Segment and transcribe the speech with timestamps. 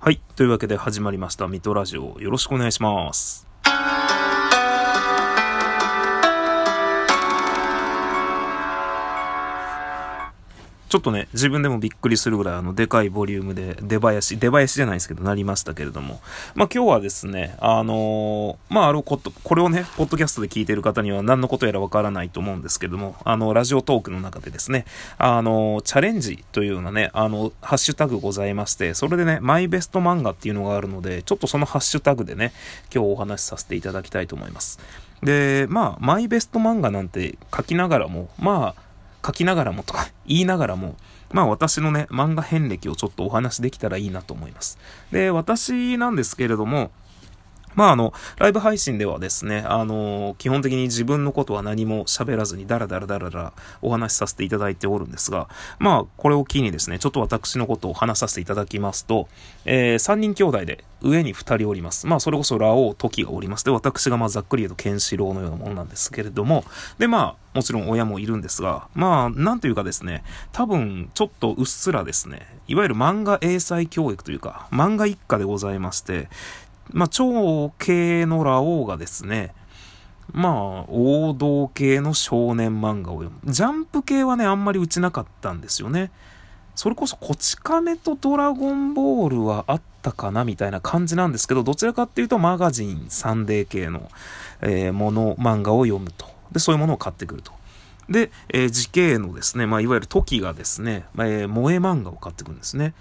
[0.00, 0.20] はい。
[0.36, 1.48] というわけで始まりました。
[1.48, 2.20] ミトラジオ。
[2.20, 3.48] よろしくお願いします。
[10.88, 16.20] ちょっとね、自分でもびっくりするぐらい、あの、でかいボリュームで、出囃子、出囃子じゃないですけど、なりましたけれども。
[16.54, 24.86] まあ、今日はですね、あのー、まあ、あのこと、これをね、ポッドキャストで聞いてる方には何のことやらわからないと思うんですけども、あの、ラジオトークの中でですね、
[25.18, 32.52] あのー、チャレンジというようなね、あの、ハッシュタグございまして、それでね、マイベスト漫画っていうのがあるので、ちょっとそのハッシュタグでね、
[32.94, 34.78] 今日お話しさせていただきたいと思います。
[35.22, 38.87] で、まあ、マイベスト漫画なんて書きながらも、まあ、
[39.28, 40.96] 書きながらもとか 言いながらも、
[41.32, 44.78] まあ私のね、漫画遍歴をちょっとお話できたらいいなと思います。
[45.12, 46.90] で、私なんですけれども、
[47.78, 59.28] まああの、ライブ配信ではですね、あの、基本的に自分のことは何も喋らずにダラダラダラダラお話しさせていただいておるんですが、まあこれを機にですね、ちょっと私のことを話させていただきますと、
[59.64, 62.08] えー、3人兄弟で上に2人おります。
[62.08, 63.64] まあそれこそラオウ、トキがおります。
[63.64, 66.64] で、私がまあざっくり言うとケンシロウのようなものなんですけれども、
[66.98, 76.28] でまあ、もちろん親もいるんですが、まあ、なんというかですね、多分、ちょっとうっすらですね、いわゆる漫画英才教育というか、漫画一家でございまして、
[76.92, 79.54] まあ、超系のラオウがですね、
[80.32, 83.52] まあ、王道系の少年漫画を読む。
[83.52, 86.10] ジャンプ系はね、あんまり打ちなかったんですよね。
[86.74, 94.08] それこそ、こち亀とドラゴンボールはあったかなみたいな感じなんですけど、どちらかっていうとマガジン、サンデー系の、
[94.60, 96.26] えー、もの、漫画を読むと。
[96.52, 97.52] で、そういうものを買ってくると。
[98.08, 102.94] で、えー、時系のですね、まあ、いわゆる時がですね、えー、萌え漫画を買ってくるんですね。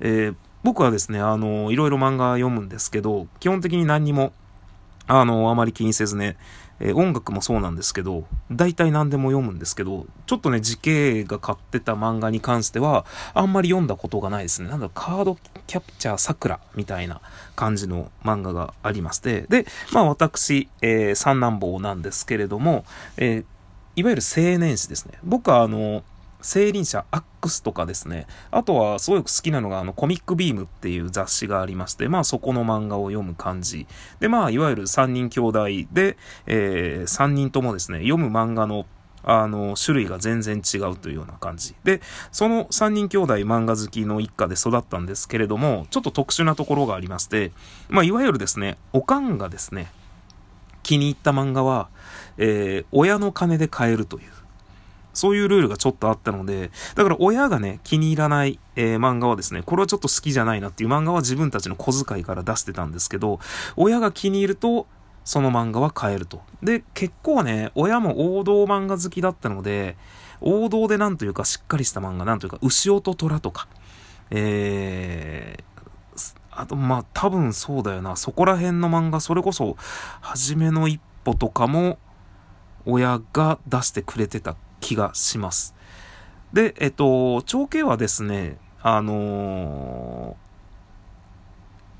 [0.00, 4.32] えー、僕はですね、あの、いろいろ漫画読むんですけど、基本的に何にも、
[5.06, 6.36] あの、あまり気にせずね、
[6.78, 14.68] えー、音楽もそうなんですけど、大体何でも読むんですけど、ちょっとね、時系が買ってた漫画に関しては、あんまり読んだことがないですね。
[14.68, 17.20] なんだカードキャプチャー桜みたいな
[17.54, 22.84] 感じの漫画がありまして、で、まあ私、えー、三男坊なんですけれども、
[23.16, 23.44] えー、
[23.94, 25.18] いわゆる青年誌ですね。
[25.22, 26.02] 僕はあの、
[26.42, 28.26] 青輪社アックスとかですね。
[28.50, 33.86] あとはすごく好きなのがあのコミックビームっていう雑誌がありまして、まあそこの漫画を読む感じ。
[34.20, 36.16] で、まあいわゆる3人兄弟で、
[36.46, 38.86] えー、3人ともですね、読む漫画の
[39.24, 41.74] あの、種類が全然違うというような感じ。
[41.84, 42.00] で、
[42.32, 47.52] その3人兄弟漫画好きの一家で育ったんですけれども、ちょっと特殊なところがありまして、
[47.88, 49.92] まあいわゆるですね、おかんがですね、
[50.82, 51.88] 気に入った漫画は、
[52.36, 54.41] えー、親の金で買えるという。
[55.12, 63.40] そういうルールがちょっとあったので、だから親がね、気に入らない、えー、漫画はですね、これはちょっと好きじゃないなっていう漫画は自分たちの小遣いから出してたんですけど、
[63.76, 64.86] 親が気に入ると、
[65.24, 66.42] その漫画は買えると。
[66.62, 69.96] で、結構ね、親も王道漫画好きだったので、
[70.40, 73.68] 王道でなんというかしっかりした漫画、なんというか、牛音虎とか、
[74.30, 78.16] えー、あと、まあ、多分そうだよな。
[78.16, 79.76] そこら辺の漫画、それこそ、
[80.20, 81.98] 初めの一歩とかも、
[82.84, 85.74] 親が出してくれてた気がします。
[86.52, 90.36] で、えっと、長兄はですね、あの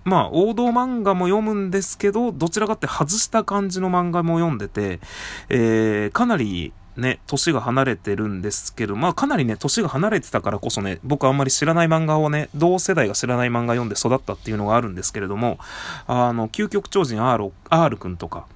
[0.05, 5.01] ー、まあ、王道漫画も読むんですけど、どちらかって外した感じの漫画も読んでて、
[5.49, 15.59] えー、かなりね、年が離れてるんですけど、まあかなりね、年が離れてたからこそね、僕あんまり知らない漫画をね、同世代が知らない漫画読んで育ったっていうのがあるんですけれども、
[16.07, 18.47] あの、究極超人 R, R 君とか、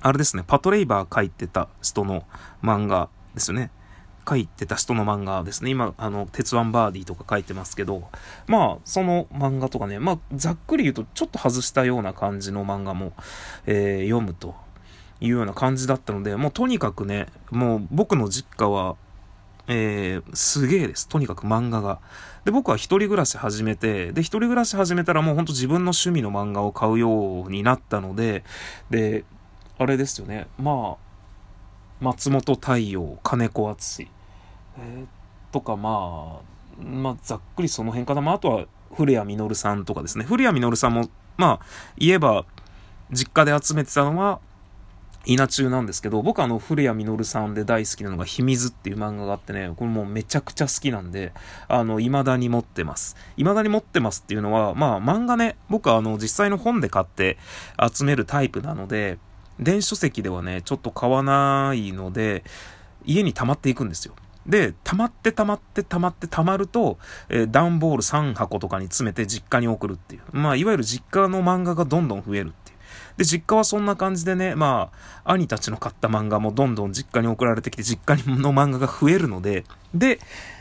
[0.00, 2.22] あれですね、パトレイバー書いてた人の
[2.62, 3.70] 漫画ですよね。
[4.28, 5.70] 書いてた人の漫画ですね。
[5.70, 8.08] 今、あの、鉄腕バーディーとか書いてますけど、
[8.48, 13.12] まあ、その漫画とかね、まあ、ざっくり言うと、ちょっと外したような感じの漫画も、
[13.66, 14.56] えー、読むと
[15.20, 18.96] いうような感じだったので、もうとにかくね、もう僕の実家は、
[19.68, 21.08] えー、すげえです。
[21.08, 22.00] とにかく漫画が。
[22.44, 28.44] で、僕は一人暮らし始めて、で、一人暮らし始めたらもうほんと自分の趣味の漫画を買うようになったので、
[28.90, 29.24] で、
[29.78, 30.48] あれですよね。
[30.58, 31.05] まあ、
[32.00, 35.06] 松本太陽、金子敦、えー、
[35.52, 38.20] とかまあ、まあ、ざっくりその辺かな。
[38.20, 40.24] まあ、あとは、古谷実さんとかですね。
[40.24, 41.66] 古谷実さんも、まあ、
[41.96, 42.44] 言えば、
[43.10, 44.40] 実家で集めてたのは、
[45.26, 51.32] 稲中なんですけど、僕あの、古谷実さんで大好きなのが、秘密っていう漫画があってね、これもうめちゃくちゃ好きなんで、
[51.66, 53.16] あの、未だに持ってます。
[53.36, 57.38] 未だに持ってますっていうのは、まあ、漫画ね、僕はあの、実際の本で買って
[57.92, 59.18] 集めるタイプなので、
[59.58, 62.44] 電子書籍ではね、ちょっと買わないので、
[63.04, 64.14] 家に溜まっていくんですよ。
[64.46, 66.98] で、溜まって溜まって溜まって溜まると、
[67.28, 70.22] えー、段ボール3箱とかに詰めて実家に送るっていう。
[70.32, 72.52] まあ、いわゆる実家の漫画がどんどん増える。
[73.16, 74.90] で、実家はそんな感じでね、ま
[75.24, 79.64] あ、兄たちの買った漫画もどんどん実家に送られてきて、実家の漫画が増えるので、
[79.94, 80.18] で、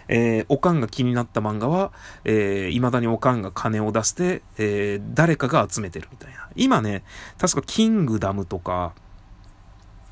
[0.07, 1.91] えー、おかんが気になった漫画は、
[2.23, 6.49] えー、未だにおかんが金を出して、えー、誰かが集めてるみたいな。
[6.55, 7.03] 今ね、
[7.37, 8.93] 確かキングダムとか、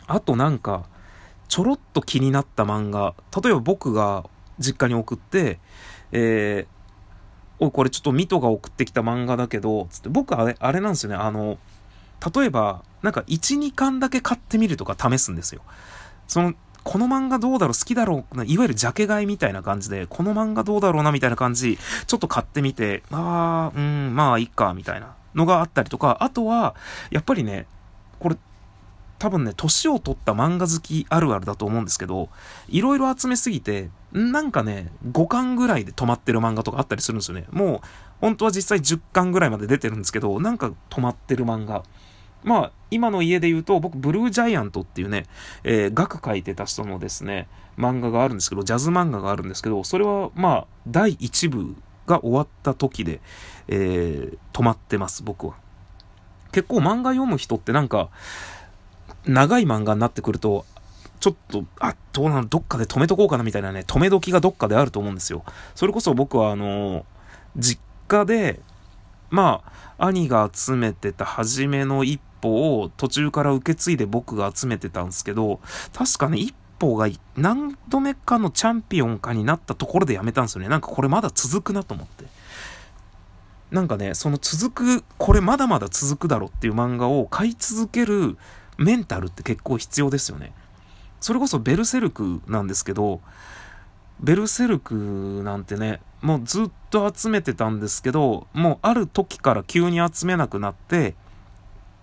[0.07, 0.85] あとなんか、
[1.47, 4.25] ちょろっと気になった漫画、例えば僕が
[4.59, 5.59] 実家に送って、
[6.11, 11.57] えー、おい、これちょっとミトが送ってきた漫画だけど、つって、僕あれ、あれなんですよね、あの、
[12.35, 15.61] 例えば、なんか1、2巻だけ買ってみるとか試すんですよ。
[16.27, 16.53] その、
[16.83, 21.77] この漫画どうだろう好きだろういわゆるジャケ買いみたいな感じで、この漫画どうだろうなみたいな感じ、
[22.07, 23.81] ちょっと買ってみて、あー、う
[24.11, 26.75] ん、まあ、いっか、みたいなのがあったりとか、あとは、
[27.09, 27.67] やっぱりね、
[28.19, 28.37] これ、
[29.19, 32.29] 多分ね、年を取った漫画好きあるあるだと思うんですけど、
[32.67, 37.45] いろいろ集めすぎて、なんかね、5巻ぐらいで止まってる漫画とかあったりするんですよね。
[37.51, 37.81] もう、
[38.23, 41.83] 本当は実際10巻ぐらいまで出てるんですけど、なんか止まってる漫画。
[42.41, 45.25] まあ、今の家で言うと、僕、ブルージャイアントっていうね、
[45.65, 51.75] えー、学書いてた人のですね、漫画があるんですけど、ジャズ漫画があるんですけど、それは、まあ、第1部
[52.07, 53.19] が終わった時で、
[53.67, 55.55] えー、止まってます、僕は。
[56.53, 58.07] 結構漫画読む人ってなんか、
[59.25, 60.65] 長い漫画になってくると、
[61.19, 65.43] ちょっと、あ、どうなの、どっかで止めとこうかなみたいなね、止め時がどっかであると思うんですよ。
[65.75, 67.05] それこそ僕は、あの、
[67.57, 67.81] 実
[68.13, 68.59] 家で、
[69.29, 69.63] ま
[69.97, 75.59] あ、兄が集めてた初めの一歩を途中から受け継いで僕が集めてたんですけど、
[75.93, 80.69] 確かね、一歩が何度目かのチャンピオンかになったところでやめたんですよね。
[80.69, 82.25] なんかこれまだ続くなと思って。
[83.71, 88.37] なんかね、その続く、これまだまだ続くだろっていう漫画を買い続ける
[88.77, 90.53] メンタルって結構必要ですよね。
[91.19, 93.21] それこそベルセルクなんですけど、
[94.19, 101.15] ベルセルクなんてね、もうずっと集めてたんですけど、もうある時から急に集めなくなって、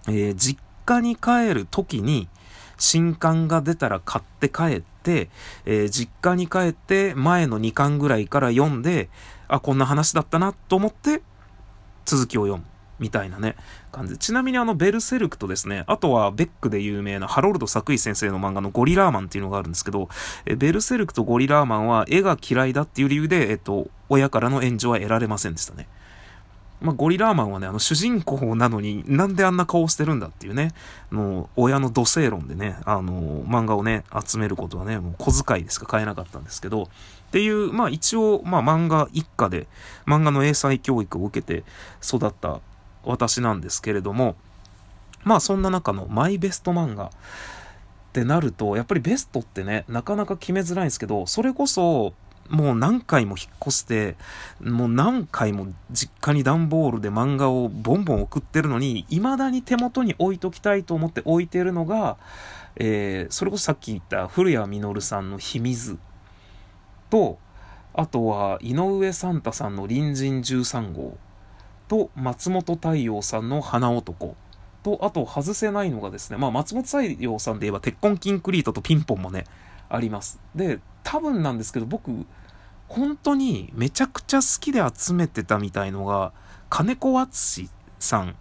[0.06, 2.28] えー、実家に帰る時に
[2.76, 5.30] 新刊が出たら買って帰って、
[5.64, 9.08] えー、実家に帰って前の2巻ぐらいから読んで、
[9.48, 11.22] あ、こんな話だったなと思って
[12.04, 12.69] 続きを読む。
[13.00, 13.56] みたいなね、
[13.90, 14.16] 感じ。
[14.18, 20.08] ちなみにあの、ベルセルクとですね、あとはベックで有名なハロルド作為先生の漫画のゴリラーマンっていうのがあるんですけど、
[20.44, 25.88] えベルセルクとゴリラーマンは絵が嫌いだっていう理由で、えっと、親からの援助は得られませんでしたね。
[26.80, 30.72] まあ、ゴリラーマンはね、あの、主人公なのになんであんな顔してるんだっていうね、
[31.10, 36.86] もう、親の土星論でね、あの、漫画をね、集めることはね、もう小遣いでしか買えなかったんですけど、っ
[37.32, 39.66] ていう、まあ一応、まあ漫画一家で、
[40.06, 41.64] 漫画の英才教育を受けて
[42.02, 42.60] 育った
[43.04, 44.36] 私なんですけれども、
[45.24, 47.10] まあそんな中のマイベスト漫画っ
[48.12, 52.14] てなると、やっぱりベストってね、なかなか決めづらいんですけど、それこそ、
[52.48, 54.16] もう何回も引っ越して、
[54.60, 62.16] もう何回も実家に段ボールで漫画をボンボン送ってるのに、未だに手元に置いときたいと思って置いてるのが、
[62.76, 65.96] えー、それこそさっき言った古谷実さんの秘密
[67.08, 67.38] と、
[67.94, 71.18] あとは井上サンタさんの隣人13号
[71.90, 74.36] と松本太陽さんの花男
[74.84, 79.44] と、あと外せないのがですね、まあ松本太陽さんで言えば鉄痕キンクリートとピンポンもね、
[79.88, 80.38] あります。
[80.54, 82.12] で、多分なんですけど僕、
[82.86, 86.32] 本当にめちゃくちゃ好きで集めてたみたいのが、
[86.68, 88.36] 金子敦さん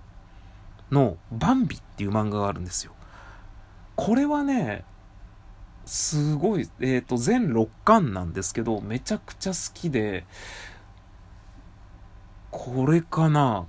[0.91, 2.93] のバンビっていう漫画があるんですよ。
[3.95, 4.85] これはね、
[5.87, 10.25] すごい、えっ、ー、と、全6巻なんですけど、めちゃくちゃ好きで、
[12.51, 13.65] これかな？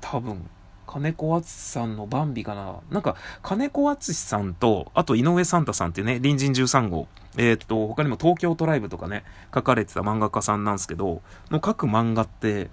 [0.00, 0.48] 多分。
[0.86, 2.80] 金子敦さんのバンビかな？
[2.90, 7.06] なんか、金子敦さんと、あと井上サンタさんっていうね、隣人13号。
[7.36, 9.22] えっ、ー、と、他にも東京トライブとかね、
[9.54, 12.70] 書かれてた漫画家さんなんですけど、の書く漫画って、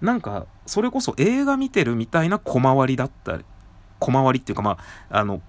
[0.00, 3.44] なんか、それこそ映画見てるみたいな小回りだったり、
[3.98, 4.78] 小回りっていうかま
[5.10, 5.40] あ、あの、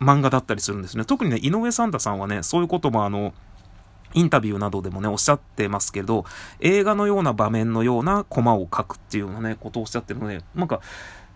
[0.00, 1.06] 漫画だったりするんですね。
[1.06, 3.32] 特にね、井上サンタさんはね、そういうこともあの、
[4.14, 6.24] インタビューなどでもね、おっしゃってますけど、
[6.60, 10.80] 映画のような場面のようなコマを書くっていうようなね、ことをおっしゃってるので、なんか、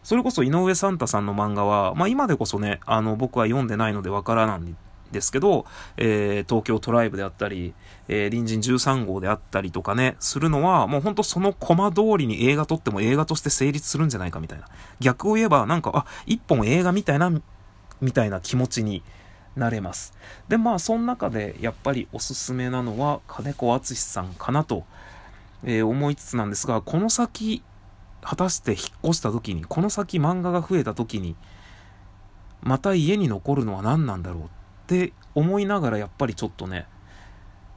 [0.03, 4.77] それこそ井上サンタさんの漫画は、まあ今でこそね、あの、僕は読んでないのでわからないん
[5.13, 5.67] ですけど、
[5.97, 7.75] えー、東京トライブであったり、
[8.09, 14.67] えー、隣人13号であったりとかね、するのは、もうほんとそのコマ通りに映画撮っても映画として成立するんじゃないかみたいな。
[15.01, 17.31] 逆を言えば、なんか、あ、一本映画みたいな、
[18.01, 19.03] みたいな気持ちに
[19.57, 20.13] なれます。
[20.49, 24.85] で、まあ、その中でやっぱりおすすめなのは金子敦さんかなと、
[25.65, 27.63] えー、思いつつなんですが、この先、
[28.21, 31.37] 果たして引っ越した時に、この先漫画が増えた時に、
[32.63, 34.49] また家に残るのは何なんだろうっ
[34.87, 36.87] て思いながらやっぱりちょっとね、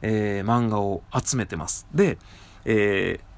[0.01, 1.87] えー、漫画を集めてます。
[1.93, 2.17] で、
[2.65, 3.30] えー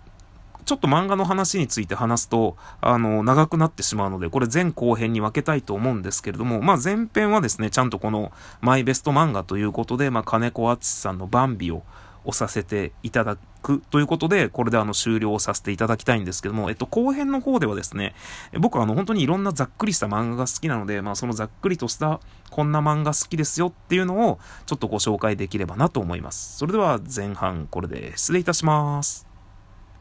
[0.74, 11.84] ちょっと漫画の話について話すと、あの、長くなってしまうので、これ前後編に分けたいと思うんですけれども、まあ前編はですね、ちゃんとこのマイベスト漫画ということで、まあ金子敦さんのバンビを
[12.26, 18.16] をさせていただくということで、これであの終了させていただきたいんですけども、えっと、後編の方ではですね、
[18.58, 26.58] 僕はあの本当にいろんなざっくりした漫画が好きなので、まあそのざっくりとしたこんな漫画好きですよっていうのをちょっとご紹介できればなと思います。
[26.58, 29.33] それでは前半これで失礼いたします。